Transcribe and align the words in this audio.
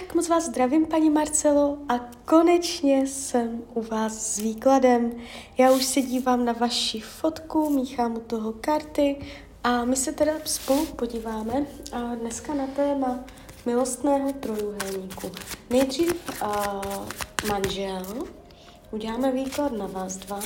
Tak 0.00 0.14
moc 0.14 0.28
vás 0.28 0.44
zdravím, 0.44 0.86
paní 0.86 1.10
Marcelo, 1.10 1.78
a 1.88 1.98
konečně 2.24 3.06
jsem 3.06 3.62
u 3.74 3.82
vás 3.82 4.34
s 4.34 4.38
výkladem. 4.38 5.12
Já 5.58 5.70
už 5.70 5.84
se 5.84 6.02
dívám 6.02 6.44
na 6.44 6.52
vaši 6.52 7.00
fotku, 7.00 7.70
míchám 7.70 8.16
u 8.16 8.20
toho 8.20 8.52
karty 8.52 9.16
a 9.64 9.84
my 9.84 9.96
se 9.96 10.12
teda 10.12 10.32
spolu 10.44 10.86
podíváme 10.86 11.66
a 11.92 12.14
dneska 12.14 12.54
na 12.54 12.66
téma 12.66 13.24
milostného 13.66 14.32
trojuhelníku. 14.32 15.30
Nejdřív 15.70 16.14
uh, 16.42 16.48
manžel, 17.48 18.26
uděláme 18.90 19.32
výklad 19.32 19.72
na 19.72 19.86
vás 19.86 20.16
dva, 20.16 20.40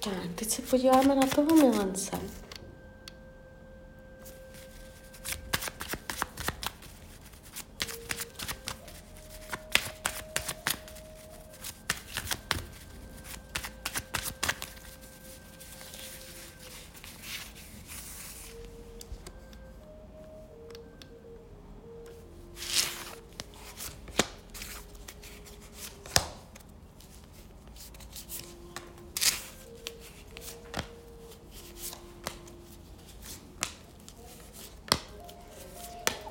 Tak, 0.00 0.14
teď 0.34 0.50
se 0.50 0.62
podíváme 0.62 1.14
na 1.14 1.26
toho 1.26 1.54
milence. 1.56 2.10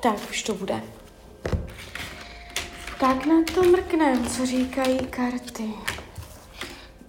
Tak, 0.02 0.30
už 0.30 0.44
to 0.44 0.54
bude. 0.54 0.82
Tak 3.00 3.26
na 3.26 3.36
to 3.56 3.64
mrknem, 3.64 4.30
co 4.30 4.46
říkají 4.46 5.00
karty. 5.00 5.74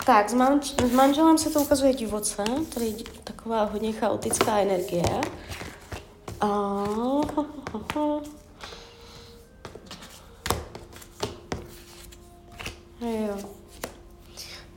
Tak, 0.07 0.31
s, 0.31 0.35
manž- 0.35 0.87
s 0.87 0.93
manželem 0.93 1.39
se 1.39 1.51
to 1.51 1.61
ukazuje 1.61 1.95
divoce, 1.95 2.45
tady 2.75 2.87
je 2.87 2.95
taková 3.25 3.65
hodně 3.65 3.93
chaotická 3.93 4.59
energie. 4.59 5.21
A... 6.41 6.49
Jo. 13.01 13.39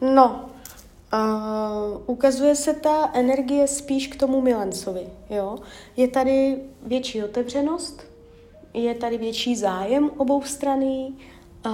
No, 0.01 0.50
uh, 1.13 2.01
ukazuje 2.05 2.55
se 2.55 2.73
ta 2.73 3.09
energie 3.13 3.67
spíš 3.67 4.07
k 4.07 4.15
tomu 4.15 4.41
milencovi, 4.41 5.07
jo. 5.29 5.57
Je 5.97 6.07
tady 6.07 6.57
větší 6.83 7.23
otevřenost, 7.23 8.03
je 8.73 8.95
tady 8.95 9.17
větší 9.17 9.55
zájem 9.55 10.11
obou 10.17 10.41
strany, 10.41 11.13
uh, 11.65 11.71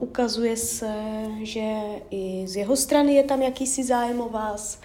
ukazuje 0.00 0.56
se, 0.56 0.94
že 1.42 1.74
i 2.10 2.44
z 2.46 2.56
jeho 2.56 2.76
strany 2.76 3.14
je 3.14 3.24
tam 3.24 3.42
jakýsi 3.42 3.84
zájem 3.84 4.20
o 4.20 4.28
vás. 4.28 4.78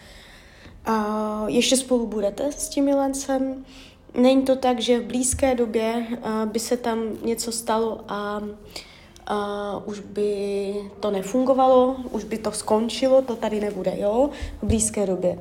Uh, 0.88 1.48
ještě 1.48 1.78
spolu 1.78 2.08
budete 2.08 2.52
s 2.52 2.70
tím 2.70 2.86
milencem. 2.86 3.66
Není 4.14 4.42
to 4.42 4.56
tak, 4.56 4.80
že 4.80 5.00
v 5.00 5.06
blízké 5.06 5.56
době 5.56 6.08
uh, 6.10 6.46
by 6.46 6.60
se 6.60 6.78
tam 6.78 7.00
něco 7.26 7.52
stalo 7.52 8.02
a 8.08 8.38
uh, 8.38 8.50
už 9.86 10.00
by 10.00 10.74
to 11.00 11.12
nefungovalo, 11.12 11.96
už 12.12 12.24
by 12.24 12.38
to 12.38 12.52
skončilo, 12.52 13.22
to 13.22 13.36
tady 13.36 13.60
nebude, 13.60 13.94
jo, 13.98 14.30
v 14.62 14.68
blízké 14.68 15.06
době. 15.06 15.38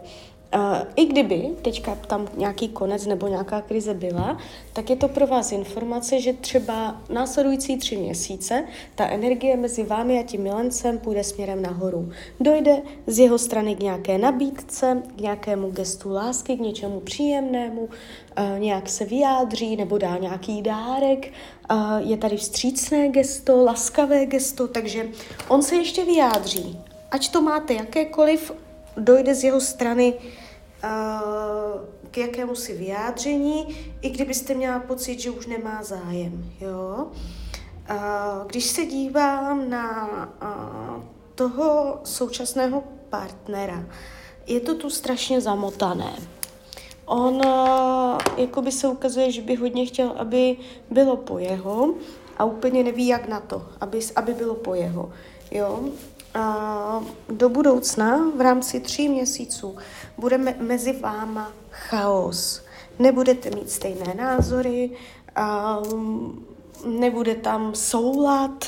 Uh, 0.54 0.78
I 0.96 1.06
kdyby 1.06 1.50
teďka 1.62 1.94
tam 1.94 2.28
nějaký 2.36 2.68
konec 2.68 3.06
nebo 3.06 3.28
nějaká 3.28 3.60
krize 3.60 3.94
byla, 3.94 4.38
tak 4.72 4.90
je 4.90 4.96
to 4.96 5.08
pro 5.08 5.26
vás 5.26 5.52
informace, 5.52 6.20
že 6.20 6.32
třeba 6.32 7.02
následující 7.10 7.76
tři 7.76 7.96
měsíce 7.96 8.64
ta 8.94 9.08
energie 9.08 9.56
mezi 9.56 9.82
vámi 9.82 10.18
a 10.18 10.22
tím 10.22 10.42
milencem 10.42 10.98
půjde 10.98 11.24
směrem 11.24 11.62
nahoru. 11.62 12.10
Dojde 12.40 12.82
z 13.06 13.18
jeho 13.18 13.38
strany 13.38 13.76
k 13.76 13.80
nějaké 13.80 14.18
nabídce, 14.18 15.02
k 15.16 15.20
nějakému 15.20 15.70
gestu 15.70 16.12
lásky, 16.12 16.56
k 16.56 16.60
něčemu 16.60 17.00
příjemnému, 17.00 17.80
uh, 17.80 18.58
nějak 18.58 18.88
se 18.88 19.04
vyjádří 19.04 19.76
nebo 19.76 19.98
dá 19.98 20.16
nějaký 20.16 20.62
dárek, 20.62 21.32
uh, 21.70 21.78
je 21.98 22.16
tady 22.16 22.36
vstřícné 22.36 23.08
gesto, 23.08 23.64
laskavé 23.64 24.26
gesto, 24.26 24.68
takže 24.68 25.08
on 25.48 25.62
se 25.62 25.76
ještě 25.76 26.04
vyjádří. 26.04 26.78
Ať 27.10 27.28
to 27.28 27.42
máte 27.42 27.74
jakékoliv, 27.74 28.52
dojde 28.98 29.34
z 29.34 29.44
jeho 29.44 29.60
strany 29.60 30.14
uh, 30.14 30.90
k 32.10 32.18
jakému 32.18 32.54
si 32.54 32.74
vyjádření, 32.74 33.76
i 34.00 34.10
kdybyste 34.10 34.54
měla 34.54 34.78
pocit, 34.78 35.20
že 35.20 35.30
už 35.30 35.46
nemá 35.46 35.82
zájem. 35.82 36.52
Jo? 36.60 37.06
Uh, 37.90 37.96
když 38.46 38.64
se 38.64 38.86
dívám 38.86 39.70
na 39.70 40.08
uh, 40.42 41.02
toho 41.34 42.00
současného 42.04 42.84
partnera, 43.10 43.86
je 44.46 44.60
to 44.60 44.74
tu 44.74 44.90
strašně 44.90 45.40
zamotané. 45.40 46.12
On 47.06 47.34
uh, 47.46 48.18
jako 48.36 48.62
by 48.62 48.72
se 48.72 48.88
ukazuje, 48.88 49.32
že 49.32 49.42
by 49.42 49.54
hodně 49.54 49.86
chtěl, 49.86 50.14
aby 50.18 50.56
bylo 50.90 51.16
po 51.16 51.38
jeho 51.38 51.94
a 52.38 52.44
úplně 52.44 52.84
neví, 52.84 53.06
jak 53.06 53.28
na 53.28 53.40
to, 53.40 53.66
aby, 53.80 54.00
aby 54.16 54.34
bylo 54.34 54.54
po 54.54 54.74
jeho. 54.74 55.12
Jo? 55.50 55.84
Do 57.28 57.48
budoucna 57.48 58.30
v 58.36 58.40
rámci 58.40 58.80
tří 58.80 59.08
měsíců 59.08 59.76
bude 60.18 60.38
me- 60.38 60.56
mezi 60.60 60.92
váma 60.92 61.52
chaos. 61.70 62.62
Nebudete 62.98 63.50
mít 63.50 63.70
stejné 63.70 64.14
názory, 64.14 64.90
nebude 66.86 67.34
tam 67.34 67.74
soulad, 67.74 68.64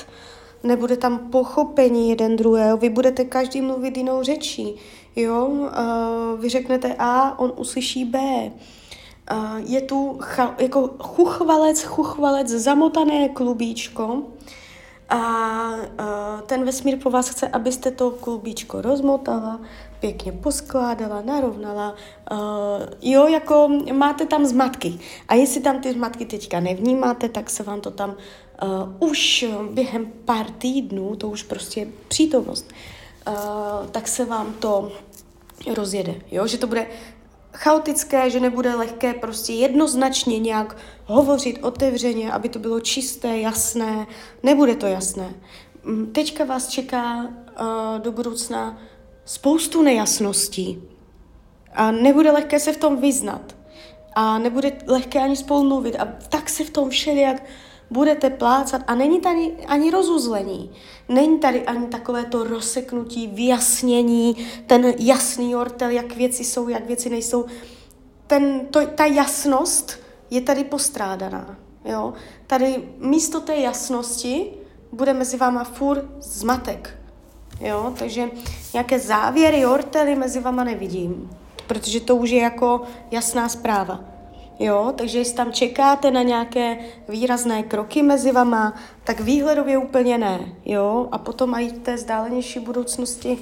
nebude 0.63 0.97
tam 0.97 1.19
pochopení 1.19 2.11
jeden 2.11 2.37
druhého, 2.37 2.77
vy 2.77 2.89
budete 2.89 3.25
každý 3.25 3.61
mluvit 3.61 3.97
jinou 3.97 4.23
řečí, 4.23 4.75
jo, 5.17 5.71
vy 6.39 6.49
řeknete 6.49 6.95
A, 6.99 7.39
on 7.39 7.53
uslyší 7.57 8.05
B, 8.05 8.19
je 9.67 9.81
tu 9.81 10.19
cha- 10.19 10.55
jako 10.59 10.91
chuchvalec, 10.99 11.83
chuchvalec, 11.83 12.49
zamotané 12.49 13.29
klubíčko, 13.29 14.23
a 15.11 15.73
ten 16.47 16.65
vesmír 16.65 16.99
po 16.99 17.11
vás 17.11 17.29
chce, 17.29 17.49
abyste 17.49 17.91
to 17.91 18.11
klubíčko 18.11 18.83
rozmotala, 18.83 19.61
pěkně 20.01 20.33
poskládala, 20.33 21.23
narovnala. 21.23 21.95
Jo, 23.03 23.29
jako 23.29 23.69
máte 23.93 24.27
tam 24.27 24.47
zmatky. 24.47 24.99
A 25.29 25.35
jestli 25.35 25.61
tam 25.61 25.81
ty 25.81 25.93
zmatky 25.93 26.25
teďka 26.25 26.61
nevnímáte, 26.61 27.29
tak 27.29 27.51
se 27.51 27.63
vám 27.63 27.81
to 27.81 27.91
tam 27.91 28.11
uh, 28.11 29.09
už 29.11 29.45
během 29.71 30.07
pár 30.25 30.47
týdnů, 30.51 31.17
to 31.17 31.29
už 31.29 31.43
prostě 31.43 31.81
je 31.81 31.87
přítomnost, 32.09 32.69
tak 33.91 34.09
se 34.09 34.25
vám 34.25 34.53
to 34.53 34.93
rozjede. 35.75 36.15
Jo, 36.31 36.47
že 36.47 36.59
to 36.59 36.67
bude 36.67 36.87
chaotické, 37.53 38.31
že 38.31 38.41
nebude 38.41 38.75
lehké 38.75 39.15
prostě 39.15 39.53
jednoznačně 39.53 40.39
nějak 40.39 40.77
hovořit 41.05 41.59
otevřeně, 41.63 42.33
aby 42.33 42.49
to 42.49 42.59
bylo 42.59 42.81
čisté, 42.81 43.39
jasné. 43.39 44.07
Nebude 44.43 44.75
to 44.75 44.87
jasné. 44.87 45.35
Teďka 46.13 46.45
vás 46.45 46.69
čeká 46.69 47.23
uh, 47.25 47.29
do 47.99 48.13
budoucna 48.13 48.79
spoustu 49.25 49.83
nejasností. 49.83 50.83
A 51.73 51.91
nebude 51.91 52.31
lehké 52.31 52.61
se 52.61 52.73
v 52.73 52.77
tom 52.77 53.01
vyznat. 53.01 53.57
A 54.15 54.39
nebude 54.39 54.73
lehké 54.87 55.21
ani 55.21 55.37
spolu 55.37 55.65
mluvit. 55.65 55.97
A 55.97 56.09
tak 56.29 56.51
se 56.51 56.65
v 56.65 56.71
tom 56.71 56.91
všelijak 56.91 57.43
budete 57.91 58.31
plácat 58.31 58.83
a 58.87 58.95
není 58.95 59.21
tady 59.21 59.53
ani 59.67 59.91
rozuzlení. 59.91 60.71
Není 61.09 61.39
tady 61.39 61.67
ani 61.67 61.87
takové 61.87 62.25
to 62.25 62.45
rozseknutí, 62.45 63.27
vyjasnění, 63.27 64.37
ten 64.67 64.95
jasný 64.99 65.57
ortel, 65.57 65.91
jak 65.91 66.17
věci 66.17 66.45
jsou, 66.45 66.69
jak 66.69 66.87
věci 66.87 67.11
nejsou. 67.11 67.45
Ten, 68.27 68.61
to, 68.71 68.87
ta 68.87 69.05
jasnost 69.05 70.01
je 70.31 70.41
tady 70.41 70.65
postrádaná. 70.65 71.57
Jo? 71.85 72.13
Tady 72.47 72.89
místo 72.99 73.41
té 73.41 73.57
jasnosti 73.57 74.51
bude 74.93 75.13
mezi 75.13 75.37
váma 75.37 75.65
furt 75.65 76.05
zmatek. 76.21 76.99
Jo? 77.61 77.95
Takže 77.99 78.31
nějaké 78.73 78.99
závěry, 78.99 79.67
ortely 79.67 80.15
mezi 80.15 80.41
váma 80.41 80.65
nevidím, 80.65 81.31
protože 81.67 82.01
to 82.01 82.17
už 82.17 82.31
je 82.31 82.41
jako 82.41 82.83
jasná 83.11 83.49
zpráva. 83.49 84.05
Jo, 84.61 84.93
takže 84.97 85.19
jestli 85.19 85.35
tam 85.35 85.53
čekáte 85.53 86.11
na 86.11 86.23
nějaké 86.23 86.79
výrazné 87.09 87.63
kroky 87.63 88.03
mezi 88.03 88.33
vama, 88.33 88.75
tak 89.05 89.21
výhledově 89.21 89.79
úplně 89.79 90.19
ne, 90.19 90.41
jo, 90.65 91.09
a 91.13 91.19
potom 91.19 91.55
v 91.55 91.73
té 91.73 91.99
zdálenější 91.99 92.61
budoucnosti 92.61 93.39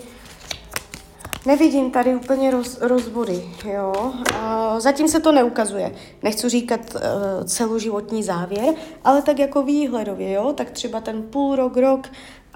Nevidím 1.46 1.90
tady 1.90 2.16
úplně 2.16 2.50
roz, 2.50 2.78
rozvody, 2.80 3.44
jo. 3.64 3.92
Uh, 3.96 4.78
zatím 4.78 5.08
se 5.08 5.20
to 5.20 5.32
neukazuje. 5.32 5.94
Nechci 6.22 6.48
říkat 6.48 6.80
uh, 6.94 7.00
celoživotní 7.46 8.22
závěr, 8.22 8.74
ale 9.04 9.22
tak 9.22 9.38
jako 9.38 9.62
výhledově, 9.62 10.32
jo. 10.32 10.52
Tak 10.52 10.70
třeba 10.70 11.00
ten 11.00 11.22
půl 11.22 11.56
rok, 11.56 11.76
rok, 11.76 12.06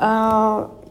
uh, 0.03 0.82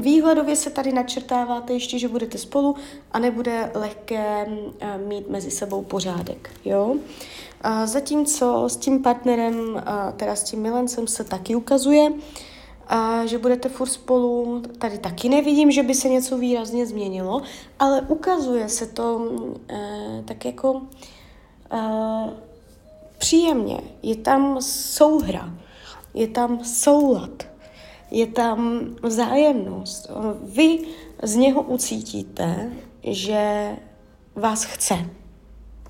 výhledově 0.00 0.56
se 0.56 0.70
tady 0.70 0.92
načrtáváte 0.92 1.72
ještě, 1.72 1.98
že 1.98 2.08
budete 2.08 2.38
spolu 2.38 2.76
a 3.12 3.18
nebude 3.18 3.70
lehké 3.74 4.46
uh, 4.46 5.08
mít 5.08 5.30
mezi 5.30 5.50
sebou 5.50 5.82
pořádek, 5.82 6.50
jo. 6.64 6.86
Uh, 6.86 7.86
zatímco 7.86 8.68
s 8.68 8.76
tím 8.76 9.02
partnerem, 9.02 9.82
teda 10.16 10.36
s 10.36 10.44
tím 10.44 10.60
milencem 10.60 11.06
se 11.06 11.24
taky 11.24 11.54
ukazuje, 11.54 12.12
a 12.88 13.26
že 13.26 13.38
budete 13.38 13.68
furt 13.68 13.88
spolu. 13.88 14.62
Tady 14.78 14.98
taky 14.98 15.28
nevidím, 15.28 15.70
že 15.70 15.82
by 15.82 15.94
se 15.94 16.08
něco 16.08 16.38
výrazně 16.38 16.86
změnilo, 16.86 17.42
ale 17.78 18.00
ukazuje 18.00 18.68
se 18.68 18.86
to 18.86 19.32
eh, 19.68 20.22
tak 20.24 20.44
jako 20.44 20.82
eh, 21.72 22.30
příjemně. 23.18 23.80
Je 24.02 24.16
tam 24.16 24.62
souhra, 24.62 25.54
je 26.14 26.28
tam 26.28 26.64
soulad, 26.64 27.42
je 28.10 28.26
tam 28.26 28.86
vzájemnost. 29.02 30.10
Vy 30.42 30.78
z 31.22 31.34
něho 31.34 31.62
ucítíte, 31.62 32.72
že 33.02 33.76
vás 34.34 34.64
chce. 34.64 34.94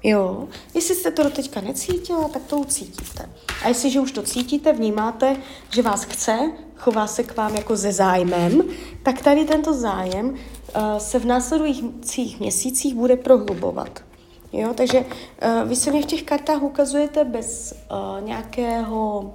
Jo, 0.03 0.49
jestli 0.75 0.95
jste 0.95 1.11
to 1.11 1.31
teďka 1.31 1.61
necítila, 1.61 2.29
tak 2.29 2.43
to 2.43 2.59
ucítíte. 2.59 3.29
A 3.65 3.69
jestliže 3.69 4.01
už 4.01 4.13
to 4.13 4.23
cítíte, 4.23 4.73
vnímáte, 4.73 5.37
že 5.71 5.83
vás 5.83 6.05
chce, 6.05 6.39
chová 6.77 7.07
se 7.07 7.23
k 7.23 7.37
vám 7.37 7.55
jako 7.55 7.77
ze 7.77 7.93
zájmem, 7.93 8.63
tak 9.03 9.23
tady 9.23 9.45
tento 9.45 9.75
zájem 9.75 10.29
uh, 10.29 10.99
se 10.99 11.19
v 11.19 11.27
následujících 11.27 12.41
měsících 12.41 12.95
bude 12.95 13.17
prohlubovat. 13.17 14.01
Jo, 14.53 14.75
takže 14.75 14.99
uh, 15.01 15.69
vy 15.69 15.77
se 15.77 15.91
mě 15.91 16.03
v 16.03 16.07
těch 16.07 16.23
kartách 16.23 16.63
ukazujete 16.63 17.25
bez 17.25 17.75
uh, 17.91 18.25
nějakého 18.25 19.35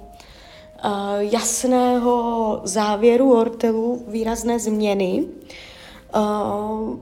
jasného 1.18 2.60
závěru 2.64 3.40
ortelu, 3.40 4.04
výrazné 4.08 4.58
změny. 4.58 5.24
Uh, 6.16 6.98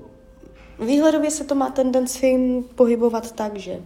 Výhledově 0.83 1.31
se 1.31 1.45
to 1.45 1.55
má 1.55 1.71
tendenci 1.71 2.39
pohybovat 2.75 3.33
tak, 3.33 3.57
že 3.57 3.83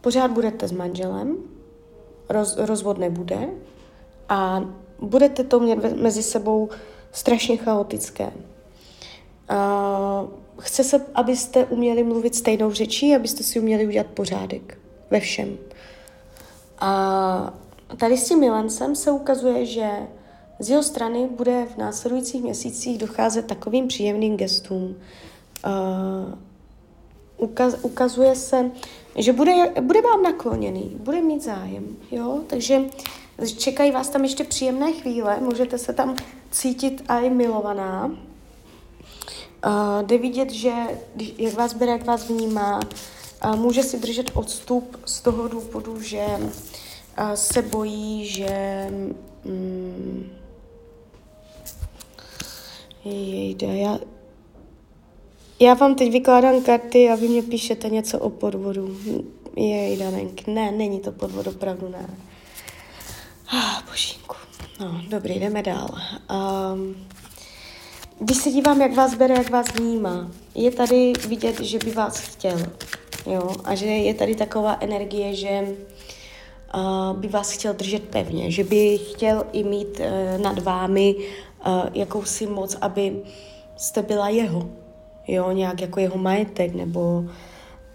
pořád 0.00 0.30
budete 0.30 0.68
s 0.68 0.72
manželem, 0.72 1.36
roz, 2.28 2.56
rozvod 2.56 2.98
nebude 2.98 3.48
a 4.28 4.64
budete 4.98 5.44
to 5.44 5.60
mít 5.60 5.78
mezi 5.96 6.22
sebou 6.22 6.68
strašně 7.12 7.56
chaotické. 7.56 8.32
A 9.48 10.26
chce 10.58 10.84
se, 10.84 11.06
abyste 11.14 11.64
uměli 11.64 12.02
mluvit 12.04 12.34
stejnou 12.34 12.72
řečí, 12.72 13.16
abyste 13.16 13.42
si 13.42 13.60
uměli 13.60 13.86
udělat 13.86 14.06
pořádek 14.06 14.78
ve 15.10 15.20
všem. 15.20 15.58
A 16.78 17.54
tady 17.96 18.18
s 18.18 18.28
tím 18.28 18.40
milencem 18.40 18.96
se 18.96 19.10
ukazuje, 19.10 19.66
že 19.66 19.90
z 20.58 20.70
jeho 20.70 20.82
strany 20.82 21.28
bude 21.28 21.66
v 21.74 21.76
následujících 21.76 22.42
měsících 22.42 22.98
docházet 22.98 23.46
takovým 23.46 23.88
příjemným 23.88 24.36
gestům, 24.36 24.96
uh, 25.66 26.34
ukaz, 27.36 27.74
ukazuje 27.82 28.34
se, 28.34 28.70
že 29.16 29.32
bude, 29.32 29.52
bude 29.80 30.00
vám 30.00 30.22
nakloněný, 30.22 30.96
bude 31.00 31.20
mít 31.20 31.42
zájem, 31.42 31.96
jo, 32.10 32.40
takže 32.46 32.80
čekají 33.58 33.90
vás 33.90 34.08
tam 34.08 34.22
ještě 34.22 34.44
příjemné 34.44 34.92
chvíle, 34.92 35.40
můžete 35.40 35.78
se 35.78 35.92
tam 35.92 36.16
cítit 36.50 37.02
i 37.08 37.30
milovaná. 37.30 38.06
Uh, 39.66 40.02
jde 40.02 40.18
vidět, 40.18 40.50
že 40.50 40.72
jak 41.38 41.54
vás 41.54 41.74
bere, 41.74 41.92
jak 41.92 42.06
vás 42.06 42.28
vnímá, 42.28 42.80
uh, 43.44 43.56
může 43.56 43.82
si 43.82 43.98
držet 43.98 44.30
odstup 44.34 44.96
z 45.04 45.20
toho 45.20 45.48
důvodu, 45.48 46.00
že 46.00 46.26
uh, 46.38 46.50
se 47.34 47.62
bojí, 47.62 48.26
že 48.26 48.86
um, 49.44 50.30
jejde, 53.04 53.66
já, 53.66 53.98
já 55.60 55.74
vám 55.74 55.94
teď 55.94 56.12
vykládám 56.12 56.62
karty 56.62 57.08
a 57.10 57.14
vy 57.14 57.28
mě 57.28 57.42
píšete 57.42 57.88
něco 57.88 58.18
o 58.18 58.30
podvodu. 58.30 58.96
Jej, 59.56 59.96
Danenk, 59.96 60.46
ne, 60.46 60.72
není 60.72 61.00
to 61.00 61.12
podvod, 61.12 61.46
opravdu 61.46 61.88
ne. 61.88 62.10
Ah, 63.54 63.82
božínku. 63.90 64.36
No, 64.80 65.02
dobrý, 65.08 65.34
jdeme 65.34 65.62
dál. 65.62 65.88
Um, 66.74 67.06
když 68.18 68.36
se 68.36 68.50
dívám, 68.50 68.82
jak 68.82 68.94
vás 68.94 69.14
bere, 69.14 69.34
jak 69.34 69.50
vás 69.50 69.66
vnímá, 69.72 70.30
je 70.54 70.70
tady 70.70 71.12
vidět, 71.28 71.60
že 71.60 71.78
by 71.78 71.90
vás 71.90 72.18
chtěl. 72.18 72.58
Jo? 73.26 73.50
A 73.64 73.74
že 73.74 73.86
je 73.86 74.14
tady 74.14 74.34
taková 74.34 74.76
energie, 74.80 75.34
že 75.34 75.48
uh, 75.48 75.68
by 77.12 77.28
vás 77.28 77.50
chtěl 77.50 77.74
držet 77.74 78.02
pevně, 78.02 78.50
že 78.50 78.64
by 78.64 78.98
chtěl 78.98 79.44
i 79.52 79.64
mít 79.64 80.00
uh, 80.00 80.42
nad 80.42 80.58
vámi 80.58 81.14
uh, 81.14 81.72
jakousi 81.94 82.46
moc, 82.46 82.76
aby 82.80 83.22
jste 83.76 84.02
byla 84.02 84.28
jeho, 84.28 84.68
jo, 85.28 85.52
nějak 85.52 85.80
jako 85.80 86.00
jeho 86.00 86.18
majetek, 86.18 86.74
nebo 86.74 87.24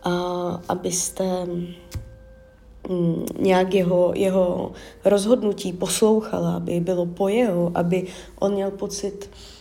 a, 0.03 0.62
abyste 0.69 1.45
mm, 2.89 3.25
nějak 3.39 3.74
jeho, 3.74 4.12
jeho 4.15 4.71
rozhodnutí 5.06 5.73
poslouchala, 5.73 6.56
aby 6.56 6.80
bylo 6.80 7.06
po 7.06 7.27
jeho, 7.27 7.71
aby 7.75 8.07
on 8.39 8.53
měl 8.53 8.71
pocit, 8.71 9.30
mm, 9.30 9.56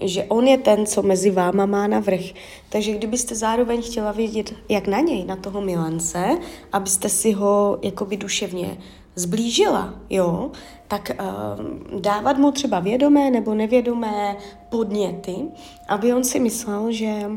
že 0.00 0.24
on 0.24 0.46
je 0.46 0.58
ten, 0.58 0.86
co 0.86 1.02
mezi 1.02 1.30
váma 1.30 1.66
má 1.66 1.86
navrh. 1.86 2.20
Takže 2.68 2.92
kdybyste 2.92 3.34
zároveň 3.34 3.82
chtěla 3.82 4.12
vědět, 4.12 4.54
jak 4.68 4.86
na 4.86 5.00
něj, 5.00 5.24
na 5.24 5.36
toho 5.36 5.60
milance, 5.60 6.38
abyste 6.72 7.08
si 7.08 7.32
ho 7.32 7.78
jakoby 7.82 8.16
duševně 8.16 8.78
zblížila, 9.14 9.94
jo, 10.10 10.50
tak 10.88 11.10
uh, 11.20 12.00
dávat 12.00 12.38
mu 12.38 12.52
třeba 12.52 12.80
vědomé 12.80 13.30
nebo 13.30 13.54
nevědomé 13.54 14.36
podněty, 14.68 15.36
aby 15.88 16.14
on 16.14 16.24
si 16.24 16.40
myslel, 16.40 16.92
že 16.92 17.26
uh, 17.26 17.36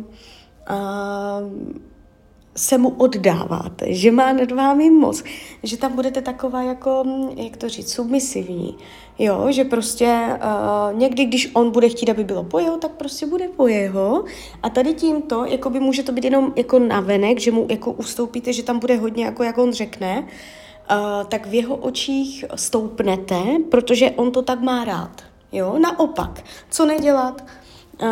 se 2.58 2.78
mu 2.78 2.90
oddáváte, 2.90 3.94
že 3.94 4.12
má 4.12 4.34
nad 4.34 4.52
vámi 4.52 4.90
moc, 4.90 5.24
že 5.64 5.78
tam 5.78 5.94
budete 5.96 6.22
taková 6.22 6.62
jako, 6.62 7.04
jak 7.36 7.58
to 7.58 7.70
říct, 7.70 7.94
submisivní, 7.94 8.78
jo, 9.20 9.48
že 9.50 9.64
prostě 9.64 10.28
uh, 10.36 11.00
někdy, 11.00 11.26
když 11.26 11.52
on 11.54 11.72
bude 11.72 11.90
chtít, 11.90 12.10
aby 12.10 12.24
bylo 12.24 12.44
po 12.44 12.60
jeho, 12.60 12.78
tak 12.78 12.92
prostě 12.92 13.26
bude 13.26 13.48
po 13.48 13.68
jeho 13.68 14.24
a 14.64 14.70
tady 14.70 14.94
tímto, 14.94 15.46
jako 15.46 15.70
by 15.70 15.80
může 15.80 16.04
to 16.04 16.12
být 16.12 16.24
jenom 16.24 16.54
jako 16.56 16.80
navenek, 16.80 17.40
že 17.40 17.52
mu 17.52 17.68
jako 17.70 17.92
ustoupíte, 17.92 18.54
že 18.54 18.64
tam 18.64 18.80
bude 18.80 18.96
hodně, 18.96 19.26
jako 19.26 19.44
jak 19.44 19.58
on 19.58 19.74
řekne, 19.74 20.20
uh, 20.20 21.28
tak 21.28 21.48
v 21.48 21.54
jeho 21.54 21.76
očích 21.76 22.46
stoupnete, 22.56 23.44
protože 23.72 24.12
on 24.12 24.32
to 24.32 24.42
tak 24.42 24.62
má 24.62 24.86
rád. 24.86 25.22
Jo? 25.52 25.80
Naopak, 25.80 26.44
co 26.70 26.86
nedělat? 26.86 27.42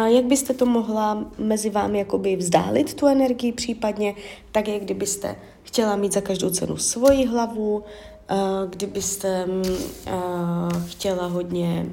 Jak 0.06 0.26
byste 0.26 0.54
to 0.54 0.66
mohla 0.66 1.26
mezi 1.38 1.70
vámi 1.70 2.00
jakoby 2.00 2.36
vzdálit 2.36 2.94
tu 2.94 3.08
energii 3.08 3.52
případně, 3.52 4.16
tak 4.52 4.68
je 4.68 4.80
kdybyste 4.80 5.36
chtěla 5.64 5.96
mít 5.96 6.14
za 6.14 6.22
každou 6.22 6.50
cenu 6.50 6.78
svoji 6.78 7.26
hlavu, 7.26 7.84
kdybyste 8.70 9.46
uh, 9.46 10.84
chtěla 10.88 11.28
hodně 11.28 11.86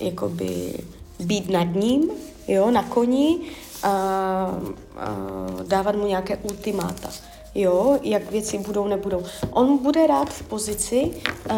jakoby 0.00 0.74
být 1.20 1.50
nad 1.50 1.74
ním, 1.74 2.10
jo, 2.48 2.70
na 2.70 2.82
koni, 2.82 3.38
uh, 3.38 4.68
uh, 4.68 5.62
dávat 5.62 5.96
mu 5.96 6.06
nějaké 6.06 6.36
ultimáta 6.36 7.10
jo, 7.54 7.98
jak 8.02 8.30
věci 8.30 8.58
budou, 8.58 8.86
nebudou. 8.86 9.22
On 9.50 9.78
bude 9.78 10.06
rád 10.06 10.32
v 10.32 10.42
pozici, 10.42 11.10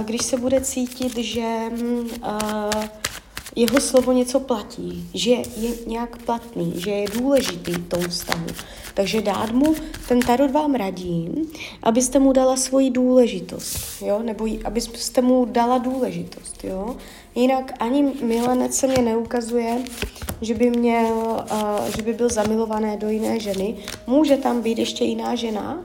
když 0.05 0.23
se 0.23 0.37
bude 0.37 0.61
cítit, 0.61 1.17
že 1.17 1.71
uh, 1.73 2.85
jeho 3.57 3.81
slovo 3.81 4.13
něco 4.13 4.41
platí, 4.41 5.09
že 5.15 5.31
je 5.31 5.71
nějak 5.87 6.23
platný, 6.23 6.73
že 6.77 6.91
je 6.91 7.09
důležitý 7.19 7.73
v 7.73 7.89
tom 7.89 8.01
vztahu. 8.09 8.47
Takže 8.95 9.23
dát 9.23 9.51
mu, 9.53 9.75
ten 10.09 10.21
tarot 10.21 10.51
vám 10.51 10.75
radí, 10.75 11.29
abyste 11.83 12.19
mu 12.19 12.33
dala 12.33 12.57
svoji 12.57 12.91
důležitost, 12.91 14.03
jo, 14.03 14.21
nebo 14.23 14.47
abyste 14.65 15.23
mu 15.23 15.45
dala 15.45 15.79
důležitost, 15.79 16.65
jo. 16.65 16.97
Jinak 17.35 17.73
ani 17.79 18.03
milenec 18.23 18.75
se 18.75 18.87
mě 18.87 19.03
neukazuje, 19.03 19.83
že 20.41 20.55
by, 20.55 20.71
měl, 20.71 21.45
uh, 21.53 21.87
že 21.97 22.03
by 22.03 22.13
byl 22.13 22.29
zamilovaný 22.29 22.97
do 22.97 23.09
jiné 23.09 23.41
ženy. 23.41 23.77
Může 24.07 24.37
tam 24.37 24.63
být 24.63 24.79
ještě 24.79 25.05
jiná 25.05 25.35
žena 25.35 25.85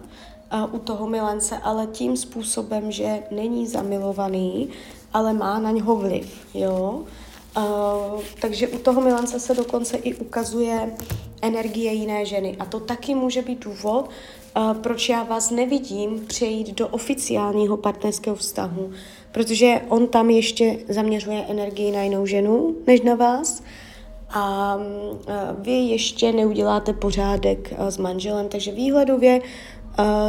u 0.71 0.79
toho 0.79 1.07
milence, 1.07 1.57
ale 1.57 1.87
tím 1.87 2.17
způsobem, 2.17 2.91
že 2.91 3.23
není 3.31 3.67
zamilovaný, 3.67 4.69
ale 5.13 5.33
má 5.33 5.59
na 5.59 5.71
něho 5.71 5.95
vliv, 5.95 6.47
jo. 6.53 7.03
Uh, 7.57 8.21
takže 8.39 8.67
u 8.67 8.77
toho 8.77 9.01
milence 9.01 9.39
se 9.39 9.53
dokonce 9.53 9.97
i 9.97 10.15
ukazuje 10.15 10.95
energie 11.41 11.93
jiné 11.93 12.25
ženy. 12.25 12.55
A 12.59 12.65
to 12.65 12.79
taky 12.79 13.15
může 13.15 13.41
být 13.41 13.65
důvod, 13.65 14.09
uh, 14.57 14.73
proč 14.73 15.09
já 15.09 15.23
vás 15.23 15.49
nevidím 15.51 16.25
přejít 16.27 16.75
do 16.75 16.87
oficiálního 16.87 17.77
partnerského 17.77 18.35
vztahu, 18.35 18.91
protože 19.31 19.81
on 19.89 20.07
tam 20.07 20.29
ještě 20.29 20.79
zaměřuje 20.89 21.45
energii 21.47 21.91
na 21.91 22.01
jinou 22.01 22.25
ženu 22.25 22.75
než 22.87 23.01
na 23.01 23.15
vás. 23.15 23.63
A 24.29 24.77
vy 25.59 25.71
ještě 25.71 26.31
neuděláte 26.31 26.93
pořádek 26.93 27.73
s 27.79 27.97
manželem, 27.97 28.49
takže 28.49 28.71
výhledově 28.71 29.41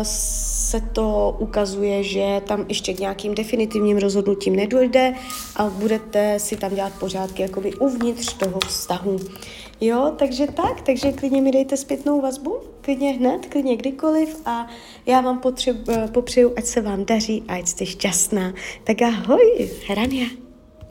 se 0.03 0.81
to 0.81 1.37
ukazuje, 1.39 2.03
že 2.03 2.43
tam 2.47 2.65
ještě 2.69 2.95
k 2.95 3.01
nějakým 3.01 3.35
definitivním 3.35 3.99
rozhodnutím 3.99 4.57
nedojde 4.57 5.15
a 5.57 5.65
budete 5.65 6.39
si 6.39 6.57
tam 6.57 6.75
dělat 6.75 6.93
pořádky 7.01 7.43
jakoby 7.43 7.75
uvnitř 7.75 8.33
toho 8.33 8.59
vztahu. 8.67 9.19
Jo, 9.81 10.13
takže 10.19 10.47
tak, 10.47 10.81
takže 10.81 11.13
klidně 11.13 11.43
mi 11.43 11.51
dejte 11.51 11.77
zpětnou 11.77 12.21
vazbu, 12.21 12.59
klidně 12.81 13.13
hned, 13.13 13.47
klidně 13.47 13.77
kdykoliv 13.77 14.43
a 14.47 14.67
já 15.07 15.21
vám 15.21 15.39
potřebu, 15.39 15.93
popřeju, 16.13 16.53
ať 16.57 16.65
se 16.65 16.81
vám 16.81 17.05
daří 17.05 17.45
a 17.49 17.55
ať 17.55 17.67
jste 17.67 17.87
šťastná. 17.87 18.55
Tak 18.85 19.03
ahoj, 19.03 19.71
Hrania. 19.89 20.46